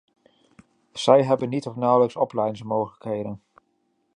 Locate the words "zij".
0.93-1.23